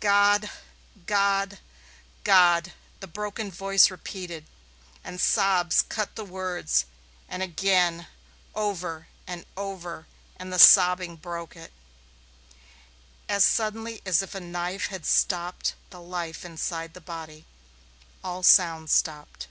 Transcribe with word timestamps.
"God, 0.00 0.50
God, 1.04 1.58
God!" 2.22 2.72
the 3.00 3.06
broken 3.06 3.50
voice 3.50 3.90
repeated, 3.90 4.46
and 5.04 5.20
sobs 5.20 5.82
cut 5.82 6.16
the 6.16 6.24
words. 6.24 6.86
And 7.28 7.42
again. 7.42 8.06
Over 8.54 9.08
and 9.26 9.44
over, 9.58 10.06
and 10.38 10.46
again 10.48 10.48
the 10.52 10.58
sobbing 10.58 11.16
broke 11.16 11.54
it. 11.54 11.70
As 13.28 13.44
suddenly 13.44 14.00
as 14.06 14.22
if 14.22 14.34
a 14.34 14.40
knife 14.40 14.86
had 14.86 15.04
stopped 15.04 15.74
the 15.90 16.00
life 16.00 16.46
inside 16.46 16.94
the 16.94 17.02
body, 17.02 17.44
all 18.24 18.42
sound 18.42 18.88
stopped. 18.88 19.48